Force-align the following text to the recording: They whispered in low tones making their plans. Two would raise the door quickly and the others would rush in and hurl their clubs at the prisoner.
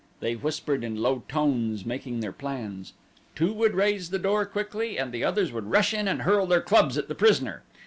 They 0.19 0.35
whispered 0.35 0.83
in 0.83 0.95
low 1.03 1.21
tones 1.27 1.85
making 1.85 2.21
their 2.21 2.31
plans. 2.31 2.93
Two 3.35 3.53
would 3.53 3.75
raise 3.75 4.09
the 4.09 4.17
door 4.17 4.47
quickly 4.47 4.97
and 4.97 5.11
the 5.11 5.23
others 5.23 5.51
would 5.51 5.65
rush 5.69 5.93
in 5.93 6.07
and 6.07 6.23
hurl 6.23 6.47
their 6.47 6.59
clubs 6.61 6.97
at 6.97 7.07
the 7.07 7.13
prisoner. 7.13 7.61